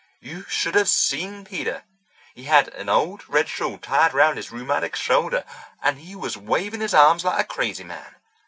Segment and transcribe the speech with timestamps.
[0.19, 1.83] You should have seen Peter.
[2.33, 5.43] He had an old red shawl tied round his rheumatic shoulder,
[5.79, 8.15] and he was waving his arms like a crazy man.